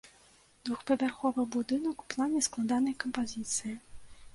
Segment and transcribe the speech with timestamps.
[0.69, 3.81] Двухпавярховы будынак, у плане складанай кампазіцыі.